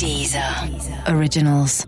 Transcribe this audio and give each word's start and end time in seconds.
Deezer 0.00 0.42
Originals. 1.14 1.84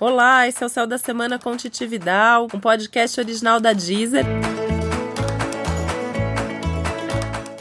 Olá, 0.00 0.48
esse 0.48 0.62
é 0.62 0.66
o 0.66 0.68
Céu 0.70 0.86
da 0.86 0.96
Semana 0.96 1.38
com 1.38 1.54
Titi 1.58 1.86
Vidal, 1.86 2.48
um 2.54 2.58
podcast 2.58 3.20
original 3.20 3.60
da 3.60 3.74
Deezer. 3.74 4.24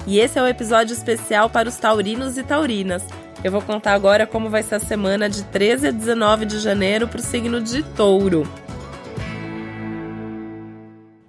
E 0.08 0.21
esse 0.21 0.39
é 0.39 0.42
o 0.42 0.46
um 0.46 0.47
episódio 0.47 0.94
especial 0.94 1.50
para 1.50 1.68
os 1.68 1.76
taurinos 1.76 2.38
e 2.38 2.44
taurinas. 2.44 3.04
Eu 3.44 3.52
vou 3.52 3.62
contar 3.62 3.92
agora 3.92 4.25
como 4.25 4.50
vai 4.50 4.63
ser 4.63 4.75
a 4.75 4.79
semana 4.79 5.29
de 5.29 5.43
13 5.43 5.89
a 5.89 5.91
19 5.91 6.45
de 6.45 6.59
janeiro 6.59 7.05
para 7.05 7.20
o 7.20 7.23
signo 7.23 7.59
de 7.59 7.83
Touro. 7.83 8.47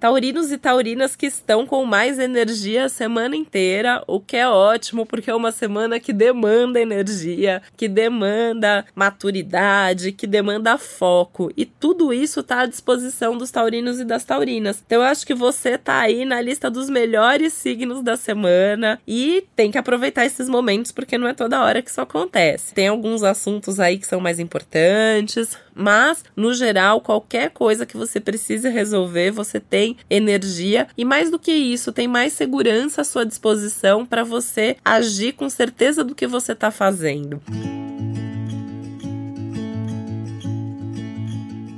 Taurinos 0.05 0.51
e 0.51 0.57
taurinas 0.59 1.15
que 1.15 1.25
estão 1.25 1.65
com 1.65 1.83
mais 1.83 2.19
energia 2.19 2.85
a 2.85 2.89
semana 2.89 3.35
inteira, 3.35 4.03
o 4.05 4.19
que 4.19 4.37
é 4.37 4.47
ótimo, 4.47 5.03
porque 5.03 5.31
é 5.31 5.35
uma 5.35 5.51
semana 5.51 5.99
que 5.99 6.13
demanda 6.13 6.79
energia, 6.79 7.59
que 7.75 7.87
demanda 7.87 8.85
maturidade, 8.93 10.11
que 10.11 10.27
demanda 10.27 10.77
foco. 10.77 11.51
E 11.57 11.65
tudo 11.65 12.13
isso 12.13 12.41
está 12.41 12.59
à 12.59 12.65
disposição 12.67 13.35
dos 13.35 13.49
taurinos 13.49 13.99
e 13.99 14.05
das 14.05 14.23
taurinas. 14.23 14.79
Então 14.85 14.99
eu 14.99 15.07
acho 15.07 15.25
que 15.25 15.33
você 15.33 15.75
tá 15.75 16.01
aí 16.01 16.23
na 16.23 16.39
lista 16.39 16.69
dos 16.69 16.87
melhores 16.87 17.53
signos 17.53 18.03
da 18.03 18.15
semana 18.15 19.01
e 19.07 19.43
tem 19.55 19.71
que 19.71 19.77
aproveitar 19.79 20.23
esses 20.23 20.47
momentos, 20.47 20.91
porque 20.91 21.17
não 21.17 21.27
é 21.27 21.33
toda 21.33 21.63
hora 21.63 21.81
que 21.81 21.89
isso 21.89 21.99
acontece. 21.99 22.75
Tem 22.75 22.89
alguns 22.89 23.23
assuntos 23.23 23.79
aí 23.79 23.97
que 23.97 24.05
são 24.05 24.19
mais 24.19 24.39
importantes, 24.39 25.57
mas 25.75 26.23
no 26.35 26.53
geral, 26.53 27.01
qualquer 27.01 27.49
coisa 27.51 27.85
que 27.85 27.97
você 27.97 28.19
precise 28.19 28.69
resolver, 28.69 29.31
você 29.31 29.59
tem 29.59 29.97
energia 30.09 30.87
e 30.97 31.03
mais 31.03 31.29
do 31.29 31.37
que 31.37 31.51
isso, 31.51 31.91
tem 31.91 32.07
mais 32.07 32.33
segurança 32.33 33.01
à 33.01 33.03
sua 33.03 33.25
disposição 33.25 34.05
para 34.05 34.23
você 34.23 34.77
agir 34.83 35.33
com 35.33 35.49
certeza 35.49 36.03
do 36.03 36.15
que 36.15 36.25
você 36.25 36.53
está 36.53 36.71
fazendo. 36.71 37.41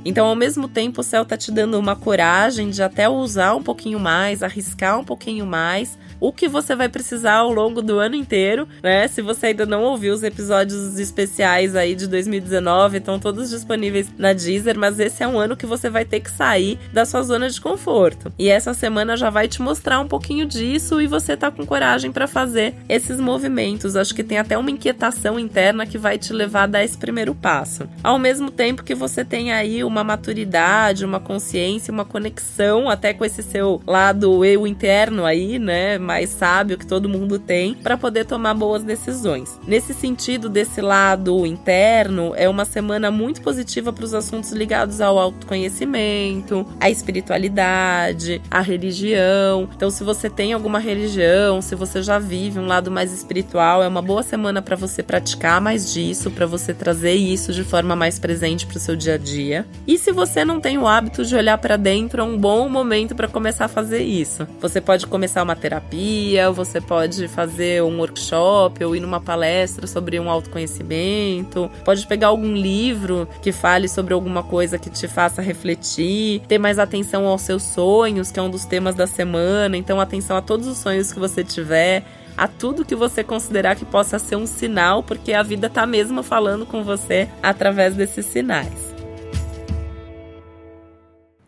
Então, 0.08 0.26
ao 0.26 0.34
mesmo 0.34 0.66
tempo, 0.66 1.02
o 1.02 1.04
céu 1.04 1.22
tá 1.22 1.36
te 1.36 1.52
dando 1.52 1.78
uma 1.78 1.94
coragem 1.94 2.70
de 2.70 2.82
até 2.82 3.06
usar 3.06 3.54
um 3.54 3.62
pouquinho 3.62 4.00
mais, 4.00 4.42
arriscar 4.42 4.98
um 4.98 5.04
pouquinho 5.04 5.44
mais, 5.44 5.98
o 6.18 6.32
que 6.32 6.48
você 6.48 6.74
vai 6.74 6.88
precisar 6.88 7.34
ao 7.34 7.52
longo 7.52 7.82
do 7.82 7.98
ano 7.98 8.14
inteiro, 8.14 8.66
né? 8.82 9.06
Se 9.06 9.20
você 9.20 9.48
ainda 9.48 9.66
não 9.66 9.82
ouviu 9.82 10.14
os 10.14 10.22
episódios 10.22 10.98
especiais 10.98 11.76
aí 11.76 11.94
de 11.94 12.06
2019, 12.06 12.96
estão 12.96 13.18
todos 13.18 13.50
disponíveis 13.50 14.10
na 14.16 14.32
Deezer, 14.32 14.78
mas 14.78 14.98
esse 14.98 15.22
é 15.22 15.28
um 15.28 15.38
ano 15.38 15.54
que 15.54 15.66
você 15.66 15.90
vai 15.90 16.06
ter 16.06 16.20
que 16.20 16.30
sair 16.30 16.78
da 16.90 17.04
sua 17.04 17.22
zona 17.22 17.50
de 17.50 17.60
conforto. 17.60 18.32
E 18.38 18.48
essa 18.48 18.72
semana 18.72 19.14
já 19.14 19.28
vai 19.28 19.46
te 19.46 19.60
mostrar 19.60 20.00
um 20.00 20.08
pouquinho 20.08 20.46
disso 20.46 21.02
e 21.02 21.06
você 21.06 21.36
tá 21.36 21.50
com 21.50 21.66
coragem 21.66 22.10
para 22.10 22.26
fazer 22.26 22.74
esses 22.88 23.20
movimentos. 23.20 23.94
Acho 23.94 24.14
que 24.14 24.24
tem 24.24 24.38
até 24.38 24.56
uma 24.56 24.70
inquietação 24.70 25.38
interna 25.38 25.84
que 25.84 25.98
vai 25.98 26.16
te 26.16 26.32
levar 26.32 26.62
a 26.62 26.66
dar 26.66 26.82
esse 26.82 26.96
primeiro 26.96 27.34
passo. 27.34 27.86
Ao 28.02 28.18
mesmo 28.18 28.50
tempo 28.50 28.82
que 28.82 28.94
você 28.94 29.22
tem 29.22 29.52
aí 29.52 29.84
uma 29.84 29.97
maturidade, 30.04 31.04
uma 31.04 31.20
consciência, 31.20 31.92
uma 31.92 32.04
conexão 32.04 32.88
até 32.88 33.12
com 33.12 33.24
esse 33.24 33.42
seu 33.42 33.80
lado 33.86 34.44
eu 34.44 34.66
interno 34.66 35.24
aí, 35.24 35.58
né? 35.58 35.98
mais 35.98 36.30
sábio 36.30 36.78
que 36.78 36.86
todo 36.86 37.08
mundo 37.08 37.38
tem 37.38 37.74
para 37.74 37.96
poder 37.96 38.24
tomar 38.24 38.54
boas 38.54 38.82
decisões. 38.82 39.58
Nesse 39.66 39.92
sentido, 39.92 40.48
desse 40.48 40.80
lado 40.80 41.44
interno, 41.46 42.32
é 42.36 42.48
uma 42.48 42.64
semana 42.64 43.10
muito 43.10 43.42
positiva 43.42 43.92
para 43.92 44.04
os 44.04 44.14
assuntos 44.14 44.52
ligados 44.52 45.00
ao 45.00 45.18
autoconhecimento, 45.18 46.66
à 46.80 46.90
espiritualidade, 46.90 48.40
à 48.50 48.60
religião. 48.60 49.68
Então, 49.74 49.90
se 49.90 50.04
você 50.04 50.30
tem 50.30 50.52
alguma 50.52 50.78
religião, 50.78 51.60
se 51.60 51.74
você 51.74 52.02
já 52.02 52.18
vive 52.18 52.58
um 52.58 52.66
lado 52.66 52.90
mais 52.90 53.12
espiritual, 53.12 53.82
é 53.82 53.88
uma 53.88 54.02
boa 54.02 54.22
semana 54.22 54.62
para 54.62 54.76
você 54.76 55.02
praticar 55.02 55.60
mais 55.60 55.92
disso, 55.92 56.30
para 56.30 56.46
você 56.46 56.72
trazer 56.72 57.14
isso 57.14 57.52
de 57.52 57.64
forma 57.64 57.94
mais 57.94 58.18
presente 58.18 58.66
para 58.66 58.76
o 58.76 58.80
seu 58.80 58.96
dia 58.96 59.14
a 59.14 59.18
dia. 59.18 59.66
E 59.88 59.96
se 59.96 60.12
você 60.12 60.44
não 60.44 60.60
tem 60.60 60.76
o 60.76 60.86
hábito 60.86 61.24
de 61.24 61.34
olhar 61.34 61.56
para 61.56 61.78
dentro, 61.78 62.20
é 62.20 62.24
um 62.24 62.36
bom 62.36 62.68
momento 62.68 63.14
para 63.14 63.26
começar 63.26 63.64
a 63.64 63.68
fazer 63.68 64.02
isso. 64.02 64.46
Você 64.60 64.82
pode 64.82 65.06
começar 65.06 65.42
uma 65.42 65.56
terapia 65.56 66.50
você 66.52 66.78
pode 66.78 67.26
fazer 67.28 67.82
um 67.82 67.98
workshop 67.98 68.84
ou 68.84 68.94
ir 68.94 69.00
numa 69.00 69.18
palestra 69.18 69.86
sobre 69.86 70.20
um 70.20 70.28
autoconhecimento, 70.28 71.70
pode 71.86 72.06
pegar 72.06 72.26
algum 72.26 72.52
livro 72.54 73.26
que 73.40 73.50
fale 73.50 73.88
sobre 73.88 74.12
alguma 74.12 74.42
coisa 74.42 74.78
que 74.78 74.90
te 74.90 75.08
faça 75.08 75.40
refletir, 75.40 76.42
ter 76.46 76.58
mais 76.58 76.78
atenção 76.78 77.26
aos 77.26 77.40
seus 77.40 77.62
sonhos, 77.62 78.30
que 78.30 78.38
é 78.38 78.42
um 78.42 78.50
dos 78.50 78.66
temas 78.66 78.94
da 78.94 79.06
semana, 79.06 79.76
então 79.76 80.00
atenção 80.00 80.36
a 80.36 80.42
todos 80.42 80.66
os 80.66 80.76
sonhos 80.76 81.12
que 81.12 81.18
você 81.18 81.42
tiver 81.42 82.04
a 82.36 82.46
tudo 82.46 82.84
que 82.84 82.94
você 82.94 83.24
considerar 83.24 83.74
que 83.74 83.84
possa 83.84 84.18
ser 84.18 84.36
um 84.36 84.46
sinal, 84.46 85.02
porque 85.02 85.32
a 85.32 85.42
vida 85.42 85.70
tá 85.70 85.86
mesmo 85.86 86.22
falando 86.22 86.66
com 86.66 86.84
você 86.84 87.28
através 87.42 87.94
desses 87.96 88.26
sinais. 88.26 88.97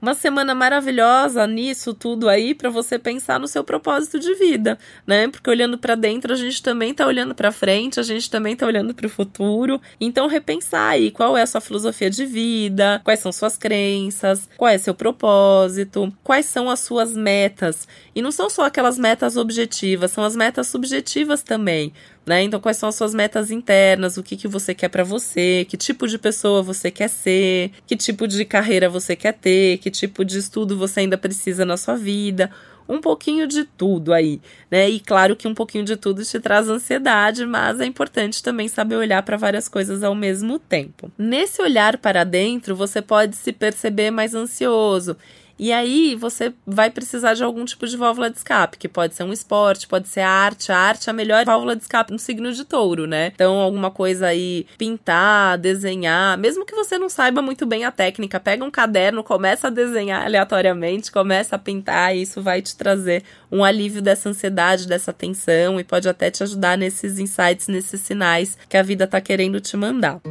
Uma 0.00 0.14
semana 0.14 0.54
maravilhosa 0.54 1.46
nisso 1.46 1.92
tudo 1.92 2.26
aí 2.26 2.54
para 2.54 2.70
você 2.70 2.98
pensar 2.98 3.38
no 3.38 3.46
seu 3.46 3.62
propósito 3.62 4.18
de 4.18 4.34
vida, 4.34 4.78
né? 5.06 5.28
Porque 5.28 5.50
olhando 5.50 5.76
para 5.76 5.94
dentro, 5.94 6.32
a 6.32 6.36
gente 6.36 6.62
também 6.62 6.94
tá 6.94 7.06
olhando 7.06 7.34
para 7.34 7.52
frente, 7.52 8.00
a 8.00 8.02
gente 8.02 8.30
também 8.30 8.56
tá 8.56 8.64
olhando 8.64 8.94
para 8.94 9.06
o 9.06 9.10
futuro. 9.10 9.78
Então 10.00 10.26
repensar 10.26 10.92
aí 10.92 11.10
qual 11.10 11.36
é 11.36 11.42
a 11.42 11.46
sua 11.46 11.60
filosofia 11.60 12.08
de 12.08 12.24
vida, 12.24 13.02
quais 13.04 13.20
são 13.20 13.30
suas 13.30 13.58
crenças, 13.58 14.48
qual 14.56 14.70
é 14.70 14.78
seu 14.78 14.94
propósito, 14.94 16.10
quais 16.24 16.46
são 16.46 16.70
as 16.70 16.80
suas 16.80 17.14
metas. 17.14 17.86
E 18.14 18.22
não 18.22 18.32
são 18.32 18.48
só 18.48 18.64
aquelas 18.64 18.98
metas 18.98 19.36
objetivas, 19.36 20.12
são 20.12 20.24
as 20.24 20.34
metas 20.34 20.66
subjetivas 20.68 21.42
também 21.42 21.92
né? 22.30 22.44
Então, 22.44 22.60
quais 22.60 22.76
são 22.76 22.88
as 22.88 22.94
suas 22.94 23.12
metas 23.12 23.50
internas, 23.50 24.16
o 24.16 24.22
que, 24.22 24.36
que 24.36 24.46
você 24.46 24.72
quer 24.72 24.88
para 24.88 25.02
você, 25.02 25.66
que 25.68 25.76
tipo 25.76 26.06
de 26.06 26.16
pessoa 26.16 26.62
você 26.62 26.88
quer 26.88 27.08
ser, 27.08 27.72
que 27.84 27.96
tipo 27.96 28.28
de 28.28 28.44
carreira 28.44 28.88
você 28.88 29.16
quer 29.16 29.32
ter, 29.32 29.78
que 29.78 29.90
tipo 29.90 30.24
de 30.24 30.38
estudo 30.38 30.76
você 30.76 31.00
ainda 31.00 31.18
precisa 31.18 31.64
na 31.64 31.76
sua 31.76 31.96
vida. 31.96 32.48
Um 32.88 33.00
pouquinho 33.00 33.48
de 33.48 33.64
tudo 33.64 34.12
aí, 34.12 34.40
né? 34.70 34.88
E 34.88 35.00
claro 35.00 35.34
que 35.34 35.48
um 35.48 35.54
pouquinho 35.54 35.84
de 35.84 35.96
tudo 35.96 36.24
te 36.24 36.38
traz 36.38 36.68
ansiedade, 36.68 37.44
mas 37.44 37.80
é 37.80 37.84
importante 37.84 38.44
também 38.44 38.68
saber 38.68 38.94
olhar 38.94 39.24
para 39.24 39.36
várias 39.36 39.68
coisas 39.68 40.04
ao 40.04 40.14
mesmo 40.14 40.56
tempo. 40.56 41.10
Nesse 41.18 41.60
olhar 41.60 41.98
para 41.98 42.22
dentro, 42.22 42.76
você 42.76 43.02
pode 43.02 43.34
se 43.34 43.52
perceber 43.52 44.12
mais 44.12 44.36
ansioso 44.36 45.16
e 45.62 45.74
aí 45.74 46.14
você 46.14 46.54
vai 46.66 46.88
precisar 46.88 47.34
de 47.34 47.44
algum 47.44 47.66
tipo 47.66 47.86
de 47.86 47.94
válvula 47.94 48.30
de 48.30 48.38
escape, 48.38 48.78
que 48.78 48.88
pode 48.88 49.14
ser 49.14 49.24
um 49.24 49.32
esporte, 49.32 49.86
pode 49.86 50.08
ser 50.08 50.20
a 50.20 50.30
arte. 50.30 50.72
A 50.72 50.78
arte 50.78 51.08
é 51.08 51.10
a 51.10 51.12
melhor 51.12 51.44
válvula 51.44 51.76
de 51.76 51.82
escape 51.82 52.10
no 52.10 52.18
signo 52.18 52.50
de 52.50 52.64
touro, 52.64 53.06
né? 53.06 53.30
Então, 53.34 53.56
alguma 53.56 53.90
coisa 53.90 54.28
aí, 54.28 54.66
pintar, 54.78 55.58
desenhar, 55.58 56.38
mesmo 56.38 56.64
que 56.64 56.74
você 56.74 56.96
não 56.96 57.10
saiba 57.10 57.42
muito 57.42 57.66
bem 57.66 57.84
a 57.84 57.90
técnica, 57.90 58.40
pega 58.40 58.64
um 58.64 58.70
caderno, 58.70 59.22
começa 59.22 59.66
a 59.66 59.70
desenhar 59.70 60.24
aleatoriamente, 60.24 61.12
começa 61.12 61.56
a 61.56 61.58
pintar, 61.58 62.16
e 62.16 62.22
isso 62.22 62.40
vai 62.40 62.62
te 62.62 62.74
trazer 62.74 63.22
um 63.52 63.62
alívio 63.62 64.00
dessa 64.00 64.30
ansiedade, 64.30 64.88
dessa 64.88 65.12
tensão, 65.12 65.78
e 65.78 65.84
pode 65.84 66.08
até 66.08 66.30
te 66.30 66.42
ajudar 66.42 66.78
nesses 66.78 67.18
insights, 67.18 67.68
nesses 67.68 68.00
sinais 68.00 68.56
que 68.66 68.78
a 68.78 68.82
vida 68.82 69.06
tá 69.06 69.20
querendo 69.20 69.60
te 69.60 69.76
mandar. 69.76 70.22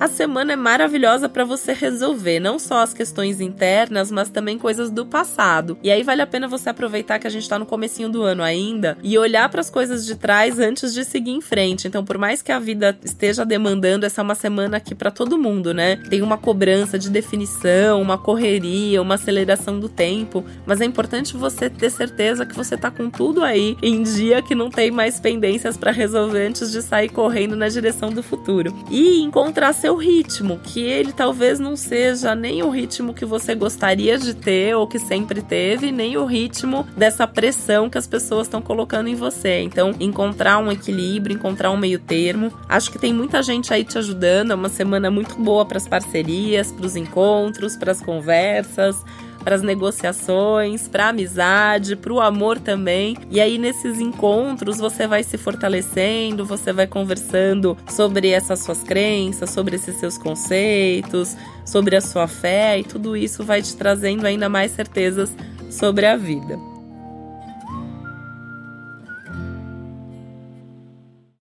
A 0.00 0.06
semana 0.06 0.52
é 0.52 0.56
maravilhosa 0.56 1.28
para 1.28 1.44
você 1.44 1.72
resolver 1.72 2.38
não 2.38 2.56
só 2.56 2.82
as 2.82 2.94
questões 2.94 3.40
internas, 3.40 4.12
mas 4.12 4.28
também 4.28 4.56
coisas 4.56 4.92
do 4.92 5.04
passado. 5.04 5.76
E 5.82 5.90
aí 5.90 6.04
vale 6.04 6.22
a 6.22 6.26
pena 6.26 6.46
você 6.46 6.70
aproveitar 6.70 7.18
que 7.18 7.26
a 7.26 7.30
gente 7.30 7.48
tá 7.48 7.58
no 7.58 7.66
comecinho 7.66 8.08
do 8.08 8.22
ano 8.22 8.44
ainda 8.44 8.96
e 9.02 9.18
olhar 9.18 9.48
para 9.48 9.60
as 9.60 9.68
coisas 9.68 10.06
de 10.06 10.14
trás 10.14 10.60
antes 10.60 10.94
de 10.94 11.04
seguir 11.04 11.32
em 11.32 11.40
frente. 11.40 11.88
Então, 11.88 12.04
por 12.04 12.16
mais 12.16 12.42
que 12.42 12.52
a 12.52 12.60
vida 12.60 12.96
esteja 13.04 13.44
demandando, 13.44 14.06
essa 14.06 14.20
é 14.20 14.24
uma 14.24 14.36
semana 14.36 14.76
aqui 14.76 14.94
para 14.94 15.10
todo 15.10 15.36
mundo, 15.36 15.74
né? 15.74 15.96
Tem 16.08 16.22
uma 16.22 16.38
cobrança 16.38 16.96
de 16.96 17.10
definição, 17.10 18.00
uma 18.00 18.16
correria, 18.16 19.02
uma 19.02 19.16
aceleração 19.16 19.80
do 19.80 19.88
tempo, 19.88 20.44
mas 20.64 20.80
é 20.80 20.84
importante 20.84 21.36
você 21.36 21.68
ter 21.68 21.90
certeza 21.90 22.46
que 22.46 22.54
você 22.54 22.76
tá 22.76 22.88
com 22.88 23.10
tudo 23.10 23.42
aí 23.42 23.76
em 23.82 24.04
dia 24.04 24.42
que 24.42 24.54
não 24.54 24.70
tem 24.70 24.92
mais 24.92 25.18
pendências 25.18 25.76
para 25.76 25.90
resolver 25.90 26.46
antes 26.46 26.70
de 26.70 26.82
sair 26.82 27.08
correndo 27.08 27.56
na 27.56 27.68
direção 27.68 28.10
do 28.10 28.22
futuro. 28.22 28.72
E 28.88 29.20
encontrar 29.22 29.72
seu 29.72 29.87
seu 29.88 29.96
ritmo, 29.96 30.60
que 30.62 30.80
ele 30.80 31.14
talvez 31.14 31.58
não 31.58 31.74
seja 31.74 32.34
nem 32.34 32.62
o 32.62 32.68
ritmo 32.68 33.14
que 33.14 33.24
você 33.24 33.54
gostaria 33.54 34.18
de 34.18 34.34
ter 34.34 34.76
ou 34.76 34.86
que 34.86 34.98
sempre 34.98 35.40
teve, 35.40 35.90
nem 35.90 36.14
o 36.18 36.26
ritmo 36.26 36.86
dessa 36.94 37.26
pressão 37.26 37.88
que 37.88 37.96
as 37.96 38.06
pessoas 38.06 38.46
estão 38.46 38.60
colocando 38.60 39.08
em 39.08 39.14
você. 39.14 39.60
Então, 39.62 39.94
encontrar 39.98 40.58
um 40.58 40.70
equilíbrio, 40.70 41.34
encontrar 41.34 41.70
um 41.70 41.76
meio 41.78 41.98
termo. 41.98 42.52
Acho 42.68 42.92
que 42.92 42.98
tem 42.98 43.14
muita 43.14 43.42
gente 43.42 43.72
aí 43.72 43.82
te 43.82 43.96
ajudando, 43.96 44.50
é 44.50 44.54
uma 44.54 44.68
semana 44.68 45.10
muito 45.10 45.36
boa 45.36 45.64
para 45.64 45.78
as 45.78 45.88
parcerias, 45.88 46.70
para 46.70 46.84
os 46.84 46.94
encontros, 46.94 47.74
para 47.74 47.90
as 47.90 48.02
conversas 48.02 49.02
para 49.48 49.56
as 49.56 49.62
negociações, 49.62 50.88
para 50.88 51.06
a 51.06 51.08
amizade, 51.08 51.96
para 51.96 52.12
o 52.12 52.20
amor 52.20 52.58
também. 52.58 53.16
E 53.30 53.40
aí 53.40 53.56
nesses 53.56 53.98
encontros 53.98 54.76
você 54.76 55.06
vai 55.06 55.22
se 55.22 55.38
fortalecendo, 55.38 56.44
você 56.44 56.70
vai 56.70 56.86
conversando 56.86 57.74
sobre 57.88 58.28
essas 58.28 58.58
suas 58.58 58.82
crenças, 58.82 59.48
sobre 59.48 59.76
esses 59.76 59.96
seus 59.96 60.18
conceitos, 60.18 61.34
sobre 61.64 61.96
a 61.96 62.02
sua 62.02 62.28
fé 62.28 62.78
e 62.78 62.84
tudo 62.84 63.16
isso 63.16 63.42
vai 63.42 63.62
te 63.62 63.74
trazendo 63.74 64.26
ainda 64.26 64.50
mais 64.50 64.72
certezas 64.72 65.34
sobre 65.70 66.04
a 66.04 66.14
vida. 66.14 66.77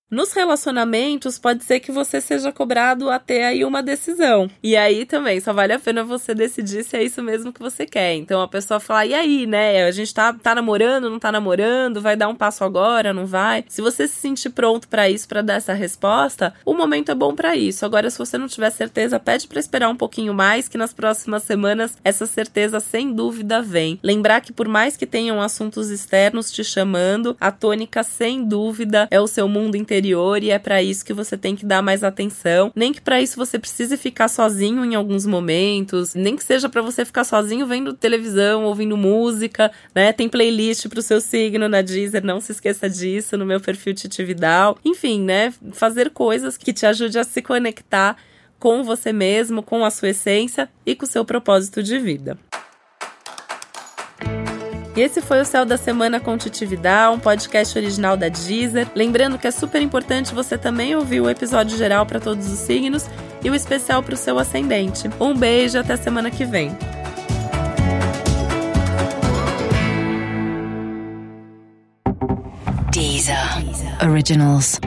Nos 0.10 0.32
relacionamentos, 0.32 1.38
pode 1.38 1.66
ser 1.66 1.82
que 1.82 1.92
você 1.92 2.22
seja 2.22 2.50
cobrado 2.50 3.10
a 3.10 3.20
ter 3.20 3.44
aí 3.44 3.66
uma 3.66 3.84
decisão. 3.84 4.50
E 4.64 4.74
aí 4.78 5.06
também, 5.06 5.42
só 5.42 5.52
vale 5.52 5.74
a 5.74 5.80
pena 5.80 6.02
você 6.02 6.34
decidir 6.34 6.86
se 6.86 6.96
é 6.96 7.04
isso 7.04 7.22
mesmo 7.22 7.52
que 7.52 7.60
você 7.60 7.86
quer. 7.86 8.14
Então 8.14 8.42
a 8.42 8.48
pessoa 8.48 8.80
fala, 8.80 9.06
e 9.06 9.14
aí, 9.14 9.46
né? 9.46 9.84
A 9.84 9.92
gente 9.92 10.14
tá, 10.14 10.32
tá 10.32 10.56
namorando, 10.56 11.10
não 11.10 11.20
tá 11.20 11.30
namorando, 11.30 12.00
vai 12.00 12.16
dar 12.16 12.30
um 12.30 12.36
passo 12.36 12.64
agora, 12.64 13.14
não 13.14 13.26
vai? 13.26 13.66
Se 13.68 13.82
você 13.82 14.08
se 14.08 14.16
sentir 14.16 14.52
pronto 14.52 14.88
para 14.88 15.10
isso, 15.10 15.28
para 15.28 15.42
dar 15.42 15.56
essa 15.56 15.74
resposta, 15.74 16.54
o 16.64 16.74
momento 16.74 17.12
é 17.12 17.16
bom 17.16 17.36
para 17.36 17.58
isso. 17.58 17.86
Agora, 17.86 18.10
se 18.10 18.18
você 18.18 18.38
não 18.38 18.48
tiver 18.48 18.70
certeza, 18.70 19.20
pede 19.20 19.46
para 19.46 19.60
esperar 19.60 19.90
um 19.90 19.98
pouquinho 19.98 20.34
mais, 20.34 20.70
que 20.70 20.78
nas 20.78 20.94
próximas 20.94 21.44
semanas 21.44 21.98
essa 22.02 22.26
certeza 22.26 22.80
sem 22.80 23.12
dúvida 23.12 23.62
vem. 23.62 24.00
Lembrar 24.02 24.40
que 24.40 24.54
por 24.54 24.70
mais 24.70 24.96
que 24.96 25.06
tenham 25.06 25.42
assuntos 25.42 25.90
externos 25.90 26.50
te 26.50 26.64
chamando, 26.64 27.36
a 27.42 27.52
tônica 27.52 28.04
sem 28.04 28.46
dúvida 28.46 29.06
é 29.12 29.20
o 29.20 29.28
seu 29.28 29.50
mundo 29.50 29.76
interior 29.76 29.97
e 30.44 30.52
é 30.52 30.60
para 30.60 30.82
isso 30.82 31.06
que 31.06 31.14
você 31.14 31.38
tem 31.38 31.56
que 31.56 31.66
dar 31.66 31.82
mais 31.82 32.04
atenção. 32.04 32.72
Nem 32.76 32.94
que 32.94 33.02
para 33.02 33.22
isso 33.22 33.38
você 33.38 33.58
precise 33.58 33.98
ficar 33.98 34.28
sozinho 34.28 34.84
em 34.86 34.96
alguns 34.96 35.26
momentos, 35.26 36.14
nem 36.14 36.36
que 36.36 36.44
seja 36.44 36.70
para 36.70 36.82
você 36.82 37.06
ficar 37.06 37.24
sozinho 37.24 37.66
vendo 37.66 37.94
televisão, 37.94 38.64
ouvindo 38.64 38.96
música, 38.98 39.72
né? 39.94 40.14
Tem 40.14 40.30
playlist 40.30 40.88
pro 40.88 41.02
seu 41.02 41.20
signo 41.22 41.68
na 41.68 41.82
Deezer, 41.82 42.24
não 42.24 42.40
se 42.40 42.52
esqueça 42.52 42.90
disso 42.90 43.38
no 43.38 43.46
meu 43.46 43.60
perfil 43.60 43.94
Titividal. 43.94 44.78
Enfim, 44.84 45.22
né? 45.22 45.54
Fazer 45.72 46.10
coisas 46.12 46.58
que 46.58 46.74
te 46.74 46.86
ajudem 46.86 47.22
a 47.22 47.24
se 47.24 47.42
conectar 47.42 48.18
com 48.60 48.84
você 48.84 49.14
mesmo, 49.14 49.62
com 49.62 49.86
a 49.86 49.90
sua 49.90 50.10
essência 50.10 50.70
e 50.86 50.96
com 50.96 51.06
o 51.06 51.08
seu 51.08 51.24
propósito 51.24 51.84
de 51.84 52.00
vida. 52.00 52.38
Esse 54.98 55.22
foi 55.22 55.40
o 55.40 55.46
Céu 55.46 55.64
da 55.64 55.78
Semana 55.78 56.20
com 56.20 56.36
Titividade, 56.36 57.16
um 57.16 57.20
podcast 57.20 57.78
original 57.78 58.18
da 58.18 58.30
Deezer. 58.30 58.88
Lembrando 58.96 59.38
que 59.38 59.46
é 59.46 59.52
super 59.52 59.80
importante 59.80 60.34
você 60.34 60.58
também 60.58 60.96
ouvir 60.96 61.22
o 61.22 61.30
episódio 61.30 61.78
geral 61.78 62.04
para 62.04 62.20
todos 62.20 62.52
os 62.52 62.58
signos 62.58 63.06
e 63.44 63.50
o 63.52 63.54
especial 63.54 64.02
para 64.02 64.16
o 64.16 64.18
seu 64.18 64.40
ascendente. 64.40 65.08
Um 65.20 65.38
beijo 65.38 65.78
até 65.78 65.96
semana 65.96 66.32
que 66.32 66.44
vem. 66.44 66.76
Deezer. 72.92 73.62
Deezer. 73.62 74.10
Originals. 74.10 74.80